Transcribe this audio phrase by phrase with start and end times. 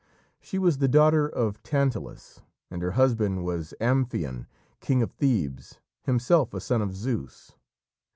[0.39, 4.47] She was the daughter of Tantalus, and her husband was Amphion,
[4.79, 7.53] King of Thebes, himself a son of Zeus.